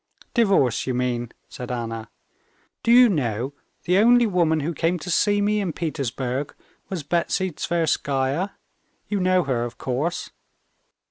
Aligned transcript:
"Divorce, 0.33 0.87
you 0.87 0.95
mean?" 0.95 1.31
said 1.47 1.71
Anna. 1.71 2.09
"Do 2.81 2.91
you 2.91 3.07
know, 3.07 3.53
the 3.83 3.99
only 3.99 4.25
woman 4.25 4.61
who 4.61 4.73
came 4.73 4.97
to 4.97 5.11
see 5.11 5.41
me 5.41 5.59
in 5.61 5.73
Petersburg 5.73 6.55
was 6.89 7.03
Betsy 7.03 7.51
Tverskaya? 7.51 8.49
You 9.09 9.19
know 9.19 9.43
her, 9.43 9.63
of 9.63 9.77
course? 9.77 10.31